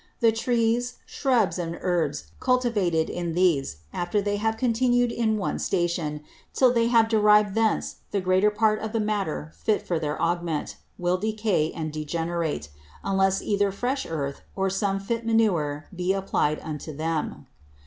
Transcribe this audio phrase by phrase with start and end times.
[0.19, 6.23] The Trees, Shrubs, and Herbs cultivated in these, after they have continued in one Station,
[6.55, 10.77] till they have derived thence the greater part of the Matter fit for their Augment,
[10.97, 12.69] will decay and degenerate,
[13.03, 17.45] unless either fresh Earth, or some fit Manure, be applied unto them.